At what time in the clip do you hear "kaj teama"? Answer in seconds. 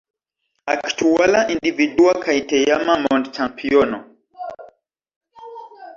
2.25-2.95